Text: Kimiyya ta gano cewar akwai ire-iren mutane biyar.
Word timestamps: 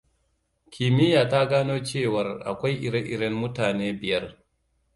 Kimiyya 0.73 1.23
ta 1.31 1.41
gano 1.49 1.75
cewar 1.87 2.27
akwai 2.49 2.75
ire-iren 2.85 3.35
mutane 3.41 3.87
biyar. 3.99 4.25